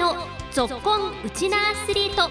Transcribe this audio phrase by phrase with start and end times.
[0.00, 0.14] の
[0.50, 2.22] ぞっこんウチナアスリート。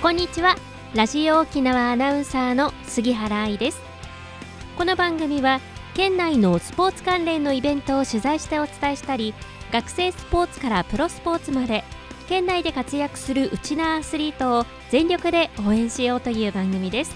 [0.00, 0.56] こんにちは。
[0.94, 3.82] ラジオ沖縄アナウンサーの杉原愛です。
[4.78, 5.60] この番組は
[5.92, 9.34] 県内のスポーツ関連のイベントを取材してお伝えしたり
[9.70, 11.84] 学生スポーツからプロスポーツまで
[12.30, 17.14] 県内で活躍するウチナアスリートを全力で応援しようという番組です。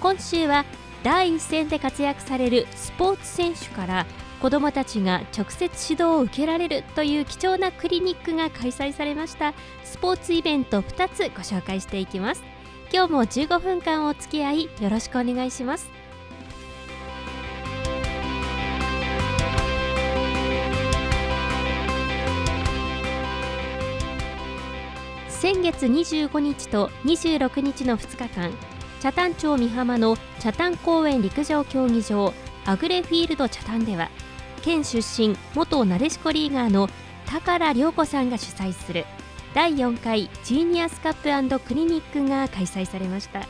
[0.00, 0.64] 今週は
[1.02, 4.06] 第一線で活躍されるスポーツ選手から
[4.40, 9.54] 子どもたちが直接指導を受けられるという貴重なクリニックが開催されました。
[9.84, 12.42] スポーツイベント2つご紹介していきます。
[12.92, 15.90] 今日も15分間お付き合いよろしくお願いします。
[25.28, 28.52] 先月25日と26日の2日間
[29.00, 32.34] 北谷町美浜の北谷公園陸上競技場
[32.66, 34.10] アグレフィールド北谷では
[34.60, 36.86] 県出身元なでしこリーガーの
[37.24, 39.06] 高良涼子さんが主催する
[39.54, 43.48] 第4回ジーニアスカップクリニックが開催されました。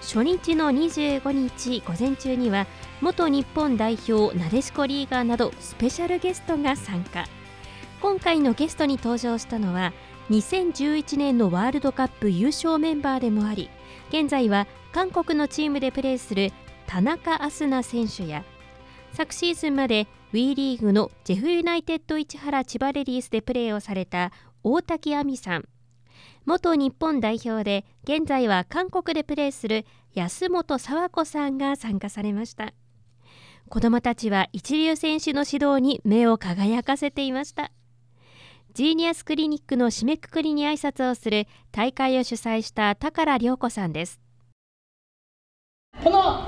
[0.00, 2.66] 初日の25日午前中には
[3.02, 7.26] 元日本代表なでしこリーガーなどスペシャルゲストが参加。
[8.00, 9.92] 今回のゲストに登場したのは
[10.30, 13.68] 2011年のワールドカップ優勝メンバーでもあり
[14.08, 16.52] 現在は韓国のチームでプレーする
[16.86, 18.44] 田中明日菜選手や
[19.12, 24.32] 昨シーズンまで WE リーグのジェフユナイテッド市原千葉レディースでプレーをされた
[24.62, 25.68] 大滝亜美さん。
[26.44, 32.74] 元日本代表で現在は韓国でプレーする安本佐和子さんが参加されました。
[33.68, 37.72] 子どもたちは一流選手の指導に目を輝かせていました。
[38.76, 44.20] ジーニアスクリニックの締めくくりに挨拶をする大会を主催した高良涼子さんです。
[46.04, 46.42] この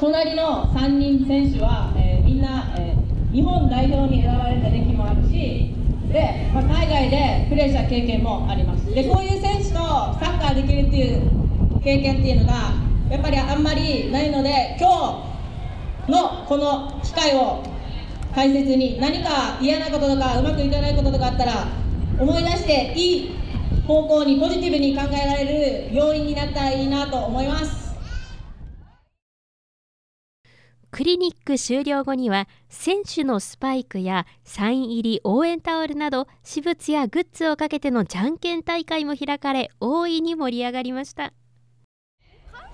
[0.00, 5.74] 隣の3人選手は、えー、みんな、えー、日本代表に選ばれた歴もあるし
[6.10, 8.86] で、まあ、海外でプレーした経験もあります。
[8.86, 12.72] でこういう選手とサッカーできるっていう経験っていうのが
[13.10, 15.22] やっぱりあんまりないので今
[16.06, 17.62] 日のこの機会を
[18.34, 21.66] 大切に何か嫌なこととかうまくいかないこととかあったら
[22.18, 23.30] 思い出していい
[23.86, 27.88] 方向にポジティブに考えられる要因になったらいいなと思います。
[30.90, 41.32] クリニック終了後には選手のスパイクやサイン入り応援タオルなど私物やグッズをかけてのじゃんけん大会も開かれ大いに盛り上がりました。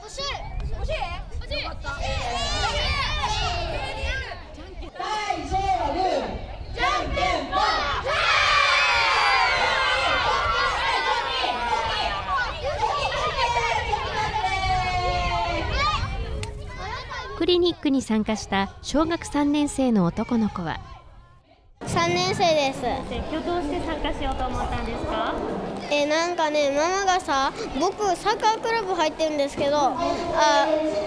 [0.00, 0.22] 欲しい
[0.71, 0.92] 欲しい
[1.41, 2.44] 欲しい
[17.44, 20.81] クリニックに参加した小学3年生の男の子は。
[21.82, 22.81] 3年生です。
[23.31, 25.34] 今日どうして参加しようと思ったんですか？
[25.91, 29.93] えなんかねママがさ僕サッカークラブ入ってるんですけどあ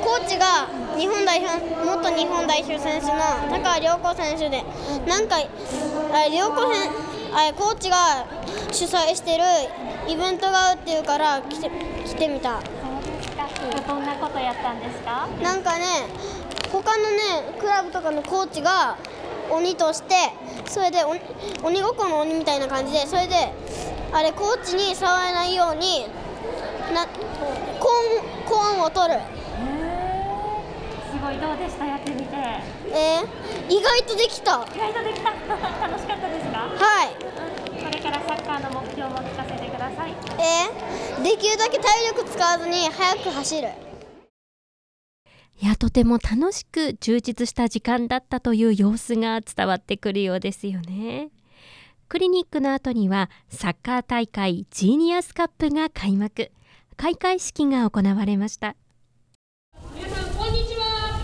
[0.03, 3.13] コーチが日本代表元日本代表選手の
[3.49, 4.63] 高良子選手で
[5.07, 6.91] なんかあ良子選
[7.33, 8.27] あコーチが
[8.71, 9.43] 主催してる
[10.07, 11.71] イベントがあるっていうから来て
[12.05, 12.59] 来てみた
[13.87, 15.27] どんなことやったんですか？
[15.41, 15.85] なんかね
[16.71, 18.97] 他のねクラブとかのコーチが
[19.49, 20.15] 鬼として
[20.65, 21.03] それで
[21.63, 23.35] 鬼ごっこの鬼みたいな感じでそれで
[24.11, 26.05] あれコーチに触らないように
[26.93, 29.19] なコーンコーンを取る。
[31.11, 31.37] すごい。
[31.39, 31.85] どうでした？
[31.85, 32.35] やってみて。
[32.35, 34.65] えー、意外とできた。
[34.73, 35.31] 意外とできた。
[35.87, 36.59] 楽しかったですか？
[36.59, 37.15] はい
[38.07, 40.11] からサッカーの目標も聞かせてください。
[40.39, 43.69] えー、できるだけ体力使わずに速く走る。
[45.59, 51.29] いやとても楽しく充実した時間だったという様子が伝わってくるようですよね。
[52.07, 56.51] クリニックの後にはサッカー大会ジーニアスカップが開幕。
[56.97, 58.75] 開会式が行われました
[59.93, 61.19] 皆さんこんにちは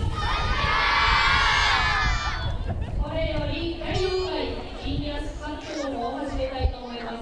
[3.02, 4.54] これより第4回
[4.86, 7.16] ジーニアスカップを始めたいと思います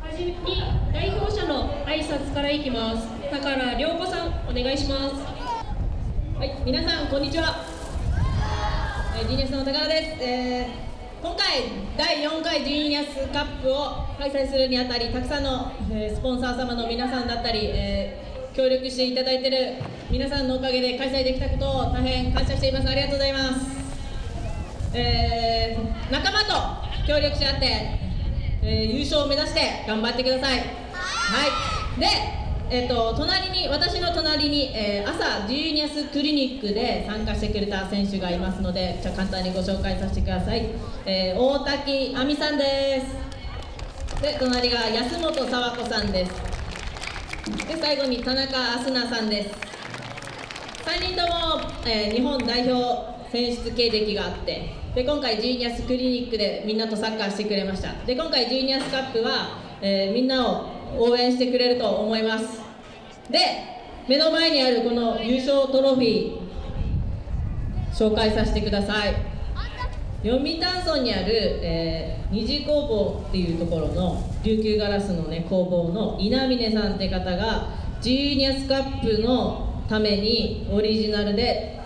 [0.00, 3.06] はじめに代表者の挨拶からいきます。
[3.30, 5.14] 高良涼子さんお願いします。
[6.36, 7.64] はい皆さんこんにちは、
[9.16, 11.46] えー、ジーニアスの高田です、えー、今回
[11.96, 19.74] 第4回ジーニアスカップを開催するにあたりたくさんの、えー、スポンサー様の皆さんだったり、えー、協力していただいている
[20.10, 22.88] 皆さんのおかげで開催できたことを大変感謝しています。
[22.88, 27.66] ありがとうございます、えー、仲間と協力し合って、
[28.62, 30.58] えー、優勝を目指して頑張ってください。
[30.58, 31.69] はい。
[31.98, 32.06] で
[32.72, 40.66] えっと、隣に私の隣に、えー、朝ジーニアスクリニックで参加してくれた選手がいますのでじゃ簡単にご紹介させてください、
[41.04, 44.22] えー、大滝亜美さんです。
[44.22, 46.32] で隣が安本佐和子さんです。
[47.66, 49.56] で最後に田中明日奈さんです。
[50.84, 57.94] 3人とも、えー、日本代表選出経歴があってで今回ジーニアスクリニックでみんなとサッカーしてくれました。
[58.06, 62.60] で今回ジーニアスカップは、えー、みんなを応援してくれると思います。
[63.30, 63.38] で
[64.08, 66.40] 目の前にあるこの優勝トロフィー
[67.92, 69.14] 紹介させてください。
[70.22, 77.68] 読谷村にある、えー、二次工房っていうところの琉球ガラスのね工房の稲峰さんって方が
[78.02, 81.80] ジーニアスカップのためにオリジナルで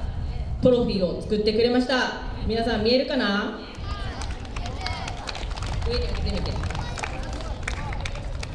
[0.62, 2.23] トロフィーを作ってくれました。
[2.47, 3.59] 皆さん見えるかな？
[5.87, 6.74] 上に上げてみて。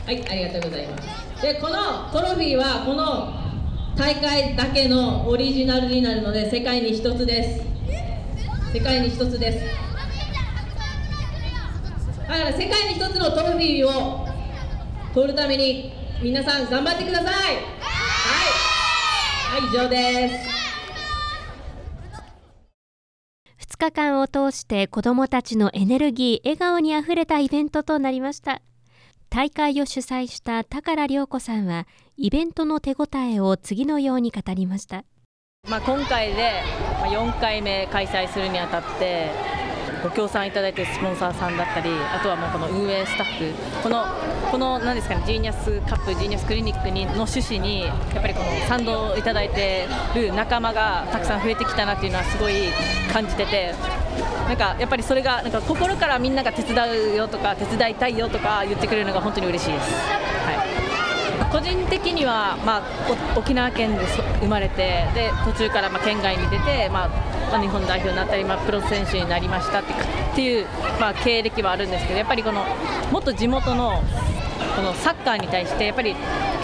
[0.10, 0.98] はいありがとうございま
[1.38, 1.42] す。
[1.44, 3.32] でこのトロフィーはこの
[3.96, 7.64] 大会だけのオリジナルになるので世界に一つです。
[8.74, 9.60] 世界に一つです。
[12.22, 14.28] だから世界に一つのトロフィーを
[15.14, 17.34] 取るために皆さん頑張ってください。
[17.36, 17.54] はい、
[19.62, 20.50] はい、以上です。
[23.76, 28.64] 2日間を通して子どもたちのエネルギー笑顔にあふれたイベントとなりました。
[29.30, 31.88] 大会を主催した高良子さんは
[32.18, 35.06] イベントの手応えを次のように語りました。
[35.70, 36.64] まあ、今回で
[37.04, 39.30] 4回目開催するにあたって
[40.02, 44.06] ご協賛いただいているスポンサーさんだったりあとはもうこの運営スタッフこの
[44.50, 52.54] この何ですかねジーニアスカップジーニアスクリニックにの趣旨にやっぱりこの賛同いただいている仲間がたくさん増えてきたなっていうのはすごい
[53.12, 53.76] 感じてて
[54.50, 56.76] なんかやっぱりそれがなんか心からみんなが手伝
[57.14, 59.94] うよとか手伝いたいよとか言ってくれるのが本当に嬉しいです。
[59.94, 60.80] はい
[61.52, 62.84] 個人的には、まあ、
[63.36, 64.06] 沖縄県で
[64.40, 67.10] 生まれてで途中からまあ県外に出て、ま
[67.52, 69.84] あ、日本代表になったり、まあ、プロ選手になりましたっ
[70.36, 70.68] ていう、
[71.00, 72.64] まあ、経歴はあるんですけどやっぱりこの
[73.12, 74.04] もっと地元の
[74.76, 76.16] このサッカーに対してやっぱり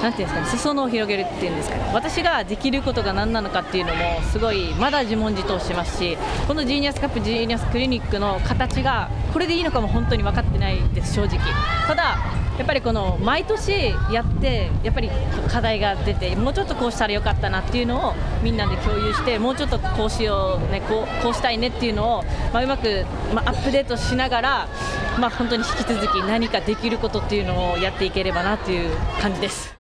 [0.02, 1.92] なていうんですかね裾野を広げるっていうんですかね。
[1.94, 11.40] 私ができることが何なのかっていうのもすごいまだ自問自答してますしこのジーニアスカップジーニアスクリニックの形がこれでいいのかも本当に分かってないです正直。
[11.88, 12.18] ただ
[12.58, 15.10] やっぱりこの毎年やってやっぱり
[15.50, 18.14] 課題が出てもうちょっとこうしたらよかったなっていうのを
[18.44, 22.24] みんなで共有してもうちょっとこうしようねこうこうしたいねっていうのを、
[22.54, 24.68] まあ、うまく、まあ、アップデートしながら、
[25.20, 28.90] まあ、本当に引き続き何かできることっていうのをやっていければなっていう
[29.22, 29.76] 感じです。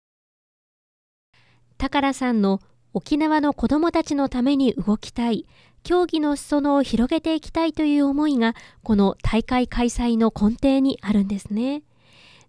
[1.79, 2.61] 高さんの
[2.93, 5.47] 沖縄の子どもたちのために動きたい
[5.83, 11.83] 競技の裾野を広げていきたいという思いがこの大会開催の根底にあるんですね。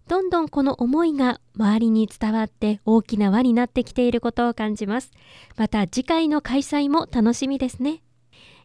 [0.08, 5.10] どんどんこの思いが周りに伝わって大きな輪になってきていることを感じます。
[5.56, 8.02] また次回の開催も楽しみですね。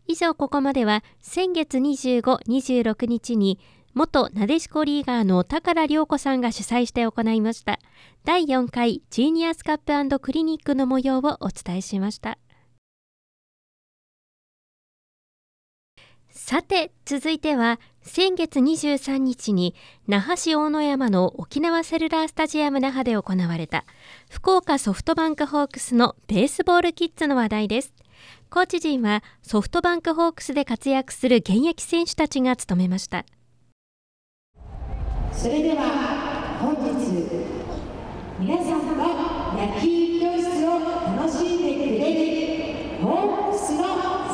[0.08, 3.60] 以上ここまでは先月25、26日に
[3.94, 7.80] 元なでしこリーガーの高良涼子さんが主催して行いました
[8.24, 12.38] 第4回ジーニアスカップクリニックの模様をお伝えしました。
[16.30, 19.76] さて続いては先月23日に
[20.08, 23.86] 那覇市大野山の沖縄セルラースタジアム那覇で行われた
[24.30, 27.94] 福岡ソフトバンクホークスのベースボールキッズの話題です。
[28.50, 33.26] コーチ陣はソフトバンクホークスで活躍する現役選手たちが務めました。
[35.32, 37.62] それでは本日
[38.40, 39.06] 皆さんが
[39.56, 40.80] 野球教室を
[41.18, 42.14] 楽しんでくれ
[42.98, 43.84] るホークスの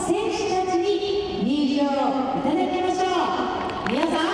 [0.05, 3.07] 選手たちに入場いただきましょ
[3.85, 4.27] う皆さん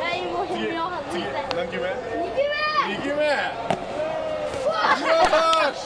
[0.00, 1.40] ラインも変妙外して。
[1.70, 3.30] 球目2球目よ
[5.72, 5.84] し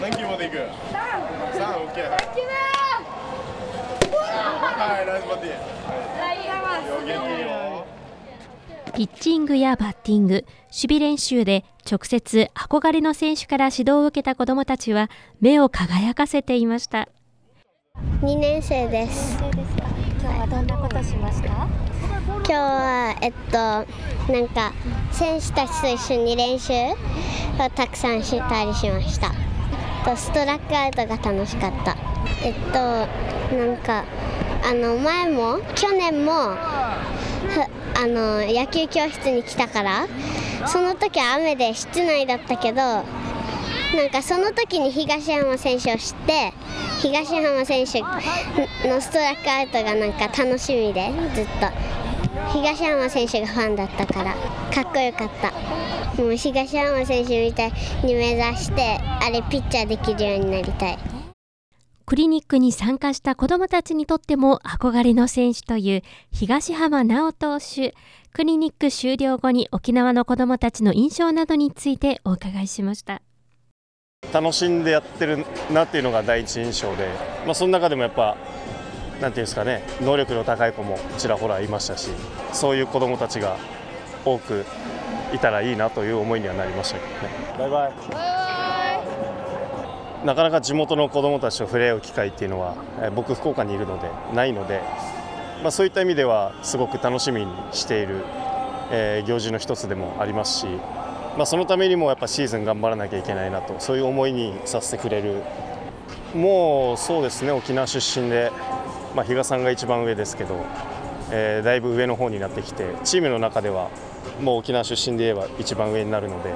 [0.00, 0.66] 何球までいく ?3
[1.86, 2.28] OK は
[4.76, 4.94] いナイスバッティングよ元気よ
[8.94, 17.08] ピッチングやバッティング、守備練習で直接憧れの選手から指導を受けた子どもたちは目を輝かせていました。
[18.22, 19.38] 2年生です。
[20.20, 23.58] 今日はどんなことしました今日はえっと
[24.32, 24.72] なんか
[25.12, 26.96] 選手たちと一緒に練習を
[27.74, 29.30] たくさんしたりしました。
[30.04, 31.96] とストラックアウトが楽しかった。
[32.42, 32.78] えっと
[33.54, 34.04] なんか
[34.66, 36.56] あの前も去年もあ
[38.06, 40.06] の野球教室に来たから
[40.66, 43.02] その時は雨で室内だったけどな
[44.06, 46.52] んかその時に東山選手を知って
[47.00, 48.00] 東浜選手
[48.88, 51.94] のストラックアウトがなんか楽しみでずっと。
[52.52, 54.34] 東山選手がファンだったから
[54.72, 55.52] かっこよかった。
[56.20, 57.72] もう東山選手みたい
[58.04, 61.13] に目指してあれピッチャーできるようになりたい。
[62.14, 67.92] クリニックに参加した子どもたちにとっても憧れの選手という東浜直投手。
[68.32, 73.20] クリニック終了後に沖縄の子どもたちの印象などについてお伺いしました。
[74.32, 77.08] 楽しんでやってるなっていうのが第一印象で、
[77.46, 78.36] まあ、その中でもやっぱ
[79.20, 82.10] なんていうんですかね能力の高い子もちらほらいましたし
[82.52, 83.56] そういう子どもたちが
[84.24, 84.64] 多く
[85.34, 87.28] いたらいいなという思いにはなりましたけどね
[87.58, 88.43] バイバイ
[90.24, 94.80] なかなか地元の子どもたちと触れ合う機会っていうのは、え僕福岡にいるのでないので、
[95.62, 98.24] まあ、そういった意味ではすごく楽しみにしている、
[98.90, 100.66] えー行事の一つでもありますし
[101.36, 105.42] まあ、そのためにもやっぱシーズン頑張らなきゃいけないなとそういう思いにさせてくれる。
[106.32, 108.50] もうそうですね沖縄出身で、
[109.14, 110.64] まあ、比嘉さんが一番上ですけど、
[111.30, 113.88] えーだいぶ上の方になってきてチームの中では
[114.40, 116.52] もう沖縄出身で言えば一番上になるので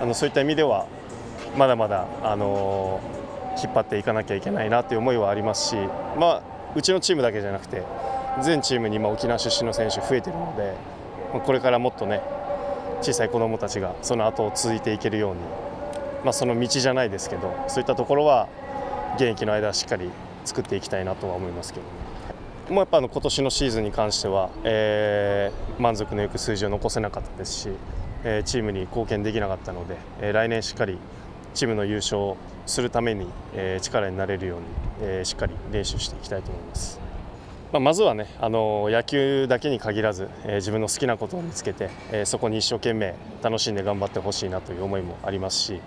[0.00, 0.86] あのそういった意味では
[1.56, 3.00] まだまだ、あの
[3.62, 5.76] 引っ張っていかなきゃいけないなという思いはありますし、
[6.18, 6.42] まあ、
[6.74, 7.82] うちのチームだけじゃなくて
[8.42, 10.74] 全チームに今沖縄出身の選手増えているので
[11.44, 12.22] これからもっとね
[13.02, 15.40] 小さい子どもたちがその後を続いていけるように、
[16.24, 18.48] まあ、その道じゃないですけどそういったところは
[19.16, 20.10] 現役の間はしっかり
[20.46, 22.12] 作っていきたいなとは思いますけどね。
[22.70, 27.68] もうやっぱあの今年のシーズンに関しては、えー満足のいく数字を残せなかったですし、
[28.24, 30.96] えーチームに貢献できなかったので、えー来年しっかり
[31.54, 32.34] チームの優勝
[32.66, 34.66] するために、え力になれるように、
[35.00, 37.00] えしっかり練習していきたいと思います。
[37.72, 45.80] まあ、まずはね、あの野球だけに限らず、えー自分の好きなことを見つけて、えーそこに一生懸命楽しんで頑張ってほしいなという思いもありますし、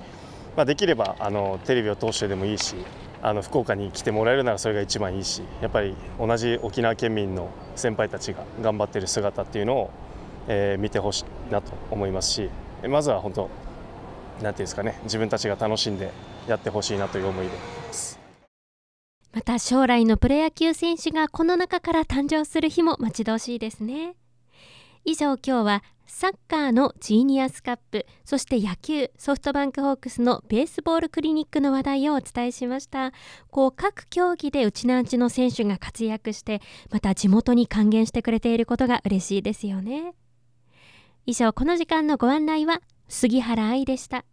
[0.55, 2.75] まあ、できればあのテレビを通してでもいいし
[3.21, 9.89] あの福岡に来てもらえるならそれが一番いいしやっぱり同じ沖縄県民の先輩たちが頑張っている姿っていうのを、
[10.47, 12.49] えー見てほしいなと思いますし
[12.87, 13.49] まずは本当
[14.41, 16.11] なんていうんですかね自分たちが楽しんで
[16.47, 17.53] やってほしいなという思いで。
[17.53, 18.19] います。
[19.33, 24.15] また将来のプロ野球選手がこの中から誕生する日も待ち遠しいですね。
[25.03, 33.11] 以上今日はサッカーのジーニアスカップそして野球ソフトバンクホークスのベースボールクリニックの話題をお伝えしました。
[33.51, 40.13] こう各競技でうちなんちの選手が活躍してまた地元に還元してくれていることが嬉しいですよね。
[41.25, 44.25] 以上この時間のご案内は杉原愛でした。